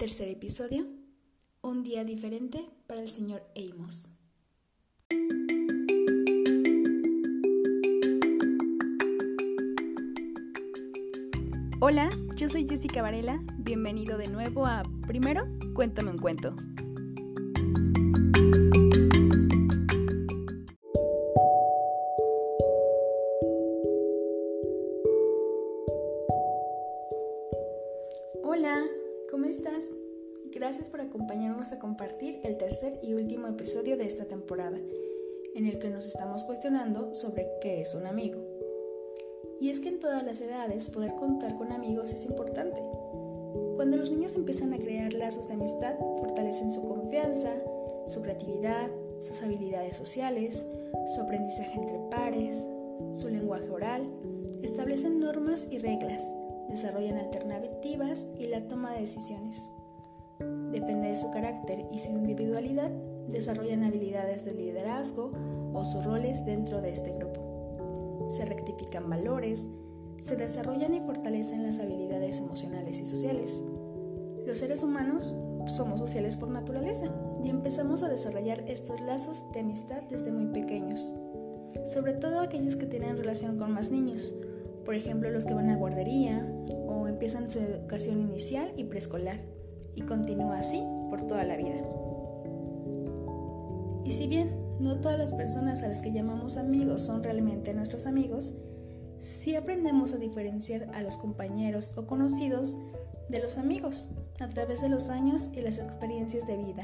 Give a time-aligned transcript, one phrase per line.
[0.00, 0.86] Tercer episodio.
[1.60, 4.08] Un día diferente para el señor Amos.
[11.80, 13.42] Hola, yo soy Jessica Varela.
[13.58, 15.44] Bienvenido de nuevo a Primero,
[15.74, 16.56] cuéntame un cuento.
[28.42, 28.79] Hola,
[29.40, 29.94] ¿cómo estás?
[30.52, 34.76] Gracias por acompañarnos a compartir el tercer y último episodio de esta temporada,
[35.54, 38.38] en el que nos estamos cuestionando sobre qué es un amigo.
[39.58, 42.82] Y es que en todas las edades poder contar con amigos es importante.
[43.76, 47.54] Cuando los niños empiezan a crear lazos de amistad, fortalecen su confianza,
[48.06, 50.66] su creatividad, sus habilidades sociales,
[51.14, 52.62] su aprendizaje entre pares,
[53.12, 54.06] su lenguaje oral,
[54.62, 56.30] establecen normas y reglas,
[56.70, 59.70] desarrollan alternativas y la toma de decisiones.
[60.70, 62.90] Depende de su carácter y su individualidad,
[63.28, 65.32] desarrollan habilidades de liderazgo
[65.74, 68.26] o sus roles dentro de este grupo.
[68.28, 69.68] Se rectifican valores,
[70.16, 73.62] se desarrollan y fortalecen las habilidades emocionales y sociales.
[74.46, 75.34] Los seres humanos
[75.66, 81.12] somos sociales por naturaleza y empezamos a desarrollar estos lazos de amistad desde muy pequeños,
[81.84, 84.34] sobre todo aquellos que tienen relación con más niños,
[84.84, 86.46] por ejemplo los que van a guardería
[86.86, 89.38] o empiezan su educación inicial y preescolar
[89.94, 91.82] y continúa así por toda la vida.
[94.04, 98.06] Y si bien no todas las personas a las que llamamos amigos son realmente nuestros
[98.06, 98.54] amigos,
[99.18, 102.76] sí aprendemos a diferenciar a los compañeros o conocidos
[103.28, 104.08] de los amigos
[104.40, 106.82] a través de los años y las experiencias de vida.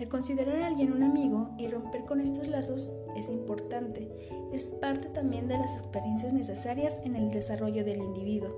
[0.00, 4.10] El considerar a alguien un amigo y romper con estos lazos es importante.
[4.50, 8.48] Es parte también de las experiencias necesarias en el desarrollo del individuo,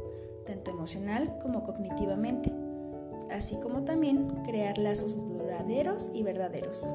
[0.47, 2.53] tanto emocional como cognitivamente,
[3.33, 6.95] así como también crear lazos duraderos y verdaderos.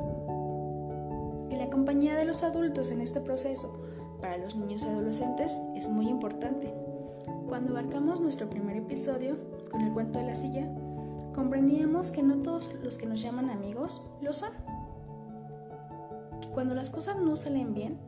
[1.51, 3.81] La compañía de los adultos en este proceso
[4.21, 6.73] para los niños y adolescentes es muy importante.
[7.49, 9.35] Cuando abarcamos nuestro primer episodio
[9.69, 10.69] con el cuento de la silla,
[11.37, 14.49] comprendíamos que no todos los que nos llaman amigos lo son.
[16.41, 17.99] Que cuando las cosas no salen bien,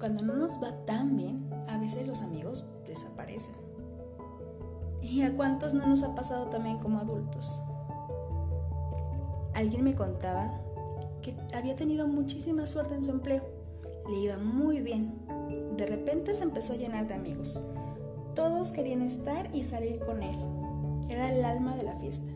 [0.00, 3.54] cuando no nos va tan bien, a veces los amigos desaparecen.
[5.00, 7.60] ¿Y a cuántos no nos ha pasado también como adultos?
[9.54, 10.50] Alguien me contaba
[11.22, 13.44] que había tenido muchísima suerte en su empleo.
[14.10, 15.14] Le iba muy bien.
[15.76, 17.68] De repente se empezó a llenar de amigos.
[18.34, 20.65] Todos querían estar y salir con él.
[21.08, 22.30] Era el alma de la fiesta.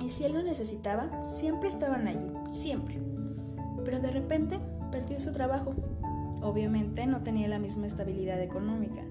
[0.00, 3.00] Y si él lo necesitaba, siempre estaban allí, siempre.
[3.84, 4.58] Pero de repente
[4.90, 5.72] perdió su trabajo.
[6.42, 9.04] Obviamente no tenía la misma estabilidad económica.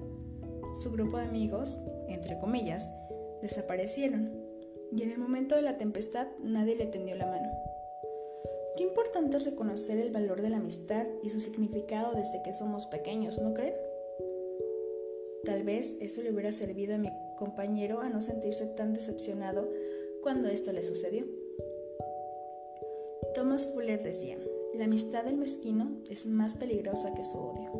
[0.73, 2.93] Su grupo de amigos, entre comillas,
[3.41, 4.31] desaparecieron.
[4.95, 7.49] Y en el momento de la tempestad nadie le tendió la mano.
[8.75, 12.85] Qué importante es reconocer el valor de la amistad y su significado desde que somos
[12.85, 13.75] pequeños, ¿no creen?
[15.43, 19.67] Tal vez eso le hubiera servido a mi compañero a no sentirse tan decepcionado
[20.21, 21.25] cuando esto le sucedió.
[23.33, 24.37] Thomas Fuller decía,
[24.75, 27.71] la amistad del mezquino es más peligrosa que su odio.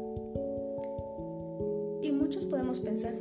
[2.01, 3.13] Y muchos podemos pensar,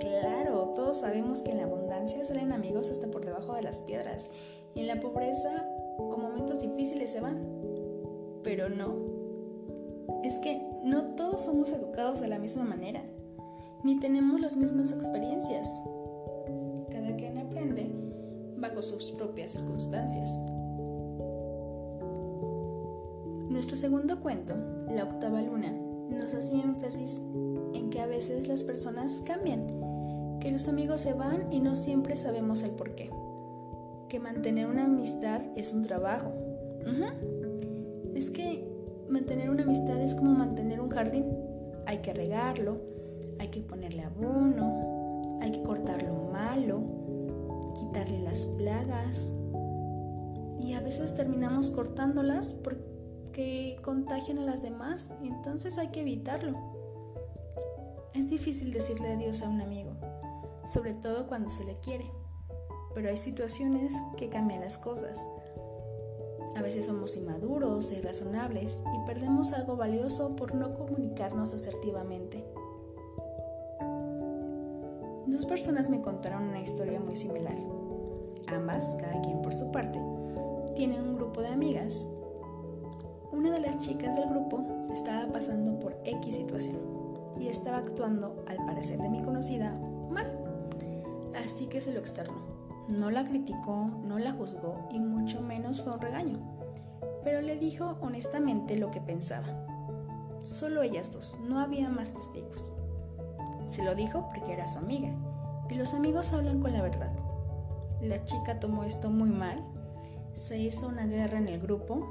[0.00, 4.28] claro, todos sabemos que en la abundancia salen amigos hasta por debajo de las piedras
[4.74, 5.68] y en la pobreza
[5.98, 7.46] o momentos difíciles se van.
[8.42, 8.96] Pero no,
[10.24, 13.04] es que no todos somos educados de la misma manera
[13.82, 15.80] ni tenemos las mismas experiencias.
[16.90, 17.90] Cada quien aprende
[18.56, 20.38] bajo sus propias circunstancias.
[23.48, 24.54] Nuestro segundo cuento,
[24.94, 25.72] La octava luna,
[26.10, 27.20] nos hacía énfasis
[27.74, 32.16] en que a veces las personas cambian, que los amigos se van y no siempre
[32.16, 33.10] sabemos el por qué,
[34.08, 36.32] que mantener una amistad es un trabajo.
[38.14, 38.66] Es que
[39.08, 41.26] mantener una amistad es como mantener un jardín,
[41.86, 42.78] hay que regarlo,
[43.38, 46.82] hay que ponerle abono, hay que cortar lo malo,
[47.74, 49.34] quitarle las plagas.
[50.58, 56.58] Y a veces terminamos cortándolas porque contagian a las demás entonces hay que evitarlo.
[58.14, 59.92] Es difícil decirle adiós a un amigo,
[60.64, 62.10] sobre todo cuando se le quiere,
[62.94, 65.26] pero hay situaciones que cambian las cosas.
[66.56, 72.44] A veces somos inmaduros e irrazonables y perdemos algo valioso por no comunicarnos asertivamente.
[75.28, 77.54] Dos personas me contaron una historia muy similar.
[78.46, 80.00] Ambas, cada quien por su parte,
[80.74, 82.08] tienen un grupo de amigas.
[83.30, 86.78] Una de las chicas del grupo estaba pasando por X situación
[87.38, 89.78] y estaba actuando, al parecer de mi conocida,
[90.10, 90.32] mal.
[91.44, 92.40] Así que se lo externó.
[92.88, 96.38] No la criticó, no la juzgó y mucho menos fue un regaño,
[97.22, 99.66] pero le dijo honestamente lo que pensaba.
[100.42, 102.77] Solo ellas dos, no había más testigos.
[103.68, 105.10] Se lo dijo porque era su amiga,
[105.70, 107.12] y los amigos hablan con la verdad.
[108.00, 109.62] La chica tomó esto muy mal,
[110.32, 112.06] se hizo una guerra en el grupo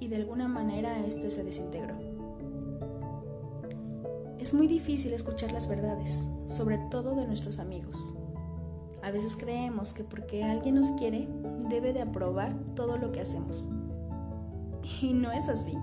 [0.00, 1.94] y de alguna manera este se desintegró.
[4.38, 8.16] Es muy difícil escuchar las verdades, sobre todo de nuestros amigos.
[9.02, 11.28] A veces creemos que porque alguien nos quiere,
[11.68, 13.68] debe de aprobar todo lo que hacemos.
[15.00, 15.76] Y no es así.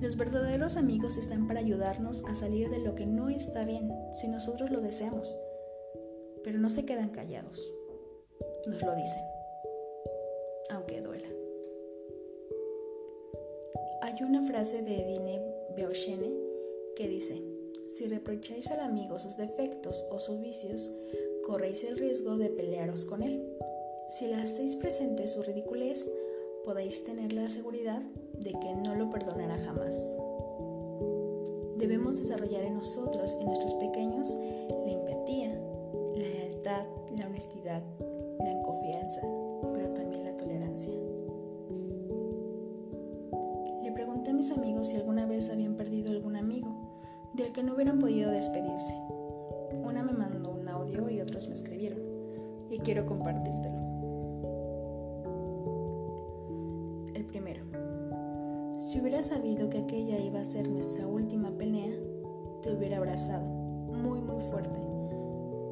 [0.00, 4.28] Los verdaderos amigos están para ayudarnos a salir de lo que no está bien si
[4.28, 5.36] nosotros lo deseamos.
[6.44, 7.74] Pero no se quedan callados.
[8.68, 9.22] Nos lo dicen.
[10.70, 11.28] Aunque duela.
[14.02, 15.42] Hay una frase de Edine
[15.74, 16.32] Beauchene
[16.94, 17.42] que dice,
[17.86, 20.92] si reprocháis al amigo sus defectos o sus vicios,
[21.44, 23.52] corréis el riesgo de pelearos con él.
[24.10, 26.08] Si le hacéis presente su ridiculez,
[26.64, 28.02] podéis tener la seguridad
[28.40, 30.16] de que no lo perdonará jamás.
[31.76, 34.36] Debemos desarrollar en nosotros, en nuestros pequeños,
[34.84, 35.54] la empatía,
[36.14, 36.84] la lealtad,
[37.16, 37.82] la honestidad,
[38.38, 39.20] la confianza,
[39.72, 40.94] pero también la tolerancia.
[43.82, 46.68] Le pregunté a mis amigos si alguna vez habían perdido algún amigo
[47.34, 48.94] del que no hubieran podido despedirse.
[49.84, 52.00] Una me mandó un audio y otros me escribieron
[52.68, 53.87] y quiero compartírtelo.
[58.88, 61.92] Si hubiera sabido que aquella iba a ser nuestra última pelea,
[62.62, 64.80] te hubiera abrazado muy muy fuerte.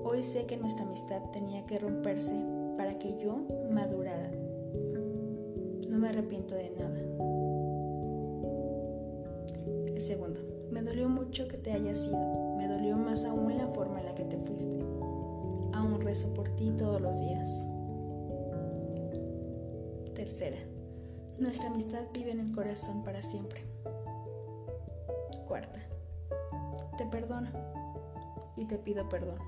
[0.05, 2.35] Hoy sé que nuestra amistad tenía que romperse
[2.77, 3.39] para que yo
[3.71, 4.31] madurara.
[5.89, 7.01] No me arrepiento de nada.
[9.95, 10.41] El segundo.
[10.71, 12.55] Me dolió mucho que te hayas ido.
[12.59, 14.79] Me dolió más aún la forma en la que te fuiste.
[15.73, 17.67] Aún rezo por ti todos los días.
[20.13, 20.59] Tercera.
[21.39, 23.65] Nuestra amistad vive en el corazón para siempre.
[25.47, 25.81] Cuarta.
[26.99, 27.51] Te perdono
[28.57, 29.39] y te pido perdón.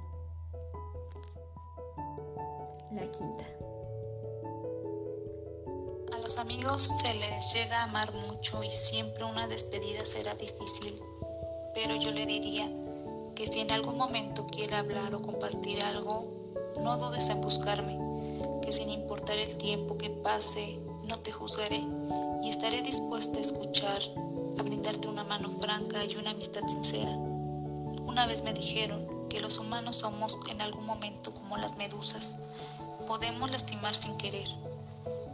[2.93, 3.45] La quinta.
[6.15, 11.01] A los amigos se les llega a amar mucho y siempre una despedida será difícil
[11.81, 12.69] pero yo le diría
[13.37, 16.27] que si en algún momento quiere hablar o compartir algo,
[16.83, 17.97] no dudes en buscarme,
[18.63, 20.77] que sin importar el tiempo que pase,
[21.09, 21.83] no te juzgaré
[22.43, 24.01] y estaré dispuesta a escuchar,
[24.59, 27.11] a brindarte una mano franca y una amistad sincera.
[27.11, 32.39] Una vez me dijeron que los humanos somos en algún momento como las medusas,
[33.07, 34.49] podemos lastimar sin querer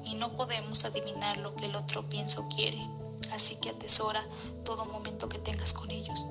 [0.04, 2.78] y no podemos adivinar lo que el otro piensa o quiere,
[3.32, 4.24] así que atesora
[4.64, 6.24] todo momento que tengas con ellos.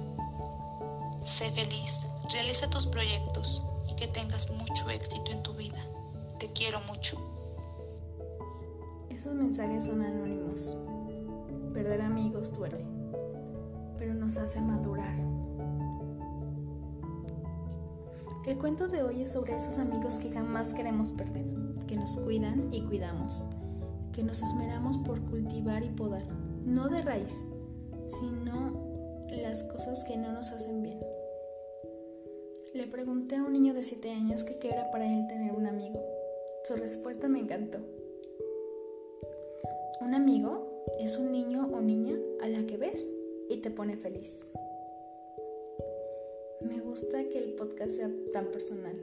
[1.22, 5.80] Sé feliz, realiza tus proyectos y que tengas mucho éxito en tu vida.
[6.38, 7.18] Te quiero mucho.
[9.24, 10.78] Esos mensajes son anónimos.
[11.74, 12.86] Perder amigos duele,
[13.98, 15.16] pero nos hace madurar.
[18.46, 21.46] El cuento de hoy es sobre esos amigos que jamás queremos perder,
[21.88, 23.48] que nos cuidan y cuidamos,
[24.12, 26.26] que nos esmeramos por cultivar y podar,
[26.66, 27.46] no de raíz,
[28.06, 28.74] sino
[29.30, 31.00] las cosas que no nos hacen bien.
[32.74, 35.66] Le pregunté a un niño de 7 años que qué era para él tener un
[35.66, 36.04] amigo.
[36.66, 37.93] Su respuesta me encantó.
[40.04, 43.14] Un amigo es un niño o niña a la que ves
[43.50, 44.48] y te pone feliz.
[46.62, 48.95] Me gusta que el podcast sea tan personal,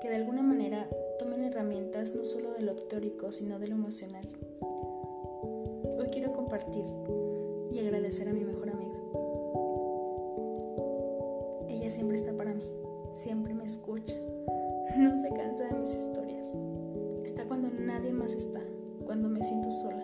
[0.00, 0.88] que de alguna manera
[1.18, 4.26] tomen herramientas no solo de lo teórico, sino de lo emocional.
[5.98, 6.84] Hoy quiero compartir
[7.70, 9.02] y agradecer a mi mejor amiga
[11.92, 12.64] siempre está para mí,
[13.12, 14.16] siempre me escucha,
[14.98, 16.54] no se cansa de mis historias.
[17.22, 18.60] Está cuando nadie más está,
[19.04, 20.01] cuando me siento sola.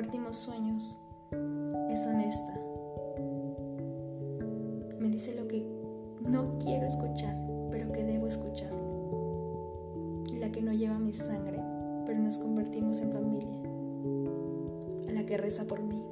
[0.00, 1.02] Compartimos sueños,
[1.90, 2.58] es honesta.
[4.98, 5.62] Me dice lo que
[6.22, 7.36] no quiero escuchar,
[7.70, 8.72] pero que debo escuchar.
[10.40, 11.60] La que no lleva mi sangre,
[12.06, 13.60] pero nos convertimos en familia.
[15.12, 16.02] La que reza por mí,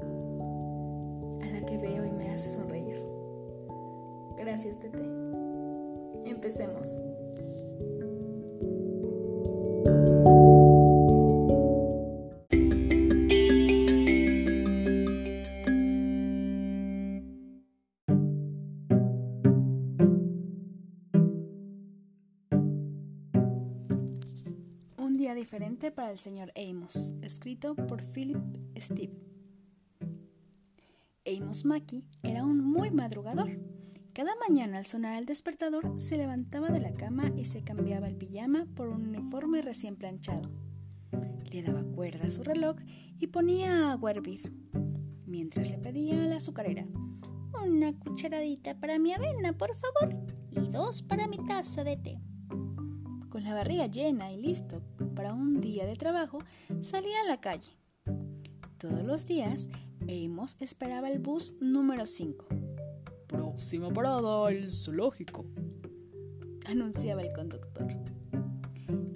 [1.40, 3.02] a la que veo y me hace sonreír.
[4.36, 5.02] Gracias, Tete.
[6.26, 7.00] Empecemos.
[25.96, 28.38] Para el señor Amos, escrito por Philip
[28.76, 29.12] Steve.
[31.26, 33.48] Amos Mackey era un muy madrugador
[34.12, 38.14] Cada mañana al sonar el despertador se levantaba de la cama y se cambiaba el
[38.14, 40.48] pijama por un uniforme recién planchado.
[41.50, 42.76] Le daba cuerda a su reloj
[43.18, 44.52] y ponía agua a hervir,
[45.26, 46.86] mientras le pedía a la azucarera
[47.66, 50.16] una cucharadita para mi avena, por favor,
[50.52, 52.20] y dos para mi taza de té.
[53.28, 54.82] Con la barriga llena y listo
[55.18, 56.38] para un día de trabajo,
[56.80, 57.72] salía a la calle.
[58.78, 59.68] Todos los días,
[60.02, 62.46] Amos esperaba el bus número 5.
[63.26, 65.44] Próxima parada, el zoológico,
[66.68, 67.88] anunciaba el conductor.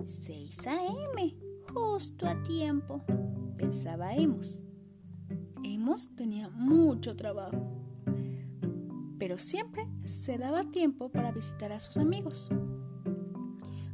[0.05, 1.37] 6 a.m.,
[1.73, 3.01] justo a tiempo,
[3.57, 4.61] pensaba Amos.
[5.65, 7.79] Amos tenía mucho trabajo
[9.21, 12.51] pero siempre se daba tiempo para visitar a sus amigos.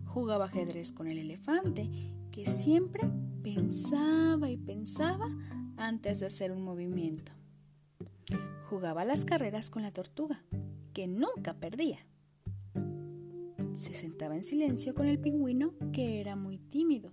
[0.08, 1.88] Jugaba ajedrez con el elefante,
[2.32, 3.08] que siempre
[3.42, 5.26] pensaba y pensaba
[5.76, 7.32] antes de hacer un movimiento.
[8.68, 10.42] Jugaba las carreras con la tortuga,
[10.92, 11.98] que nunca perdía.
[13.72, 17.12] Se sentaba en silencio con el pingüino, que era muy tímido.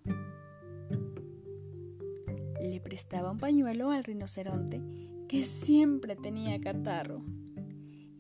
[2.59, 4.81] Le prestaba un pañuelo al rinoceronte,
[5.27, 7.23] que siempre tenía catarro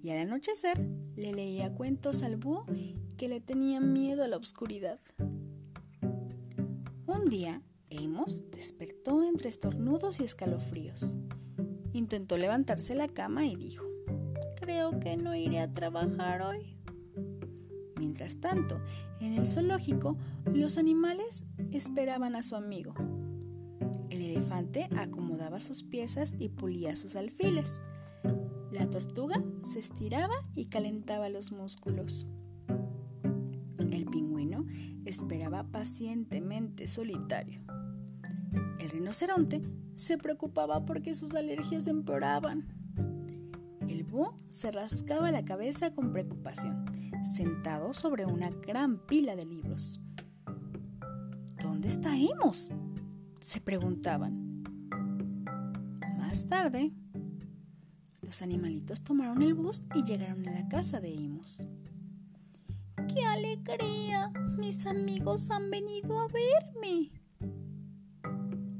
[0.05, 2.63] y al anochecer le leía cuentos al búho
[3.17, 4.99] que le tenía miedo a la oscuridad.
[6.01, 7.61] Un día,
[7.97, 11.15] Amos despertó entre estornudos y escalofríos.
[11.93, 13.85] Intentó levantarse la cama y dijo,
[14.55, 16.77] creo que no iré a trabajar hoy.
[17.97, 18.81] Mientras tanto,
[19.21, 20.17] en el zoológico,
[20.53, 22.93] los animales esperaban a su amigo.
[24.09, 27.85] El elefante acomodaba sus piezas y pulía sus alfiles.
[28.71, 32.27] La tortuga se estiraba y calentaba los músculos.
[35.05, 37.61] Esperaba pacientemente solitario.
[38.79, 39.61] El rinoceronte
[39.93, 42.65] se preocupaba porque sus alergias empeoraban.
[43.87, 46.85] El búho se rascaba la cabeza con preocupación,
[47.23, 50.01] sentado sobre una gran pila de libros.
[51.61, 52.71] ¿Dónde estaremos?
[53.39, 54.63] se preguntaban.
[56.17, 56.91] Más tarde,
[58.23, 61.67] los animalitos tomaron el bus y llegaron a la casa de Amos.
[63.13, 64.31] ¡Qué alegría!
[64.57, 67.11] Mis amigos han venido a verme.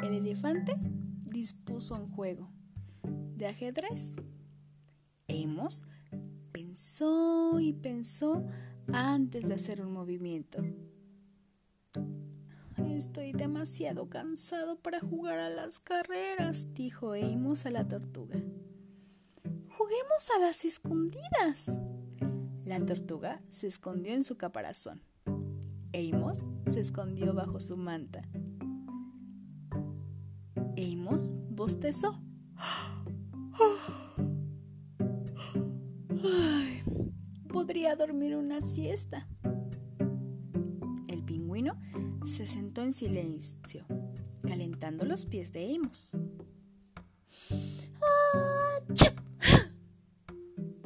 [0.04, 0.76] El elefante
[1.32, 2.50] dispuso un juego
[3.36, 4.16] de ajedrez.
[5.28, 5.86] Amos
[6.76, 8.46] pensó y pensó
[8.92, 10.64] antes de hacer un movimiento.
[12.78, 18.36] Estoy demasiado cansado para jugar a las carreras, dijo Amos a la tortuga.
[19.78, 21.78] Juguemos a las escondidas.
[22.66, 25.02] La tortuga se escondió en su caparazón.
[25.94, 28.28] Amos se escondió bajo su manta.
[30.76, 32.20] Amos bostezó.
[37.54, 39.28] podría dormir una siesta.
[41.08, 41.80] El pingüino
[42.24, 43.86] se sentó en silencio,
[44.42, 46.18] calentando los pies de Amos.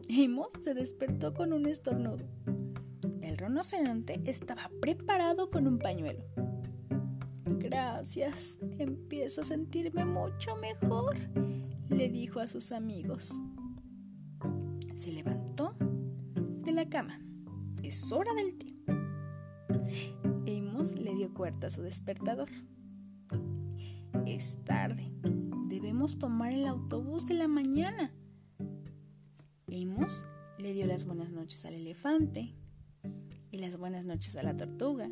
[0.10, 2.26] Amos se despertó con un estornudo.
[3.22, 6.24] El rinoceronte estaba preparado con un pañuelo.
[7.46, 11.16] Gracias, empiezo a sentirme mucho mejor,
[11.90, 13.40] le dijo a sus amigos.
[14.96, 17.20] Se levantó de la cama.
[17.84, 18.76] Es hora del té.
[20.58, 22.50] Amos le dio cuerda a su despertador.
[24.26, 25.04] Es tarde.
[25.68, 28.12] Debemos tomar el autobús de la mañana,
[29.72, 32.56] Amos le dio las buenas noches al elefante,
[33.52, 35.10] y las buenas noches a la tortuga,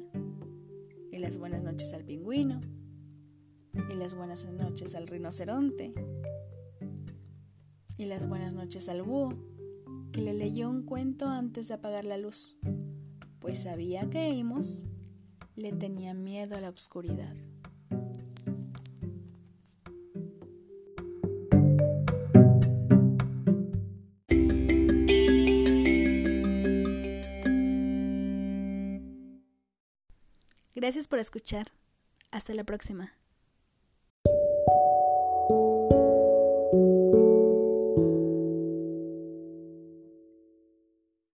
[1.12, 2.60] y las buenas noches al pingüino,
[3.90, 5.94] y las buenas noches al rinoceronte,
[7.98, 9.34] y las buenas noches al búho,
[10.12, 12.58] que le leyó un cuento antes de apagar la luz,
[13.40, 14.86] pues sabía que Amos
[15.56, 17.36] le tenía miedo a la oscuridad.
[30.88, 31.74] Gracias por escuchar.
[32.32, 33.12] Hasta la próxima.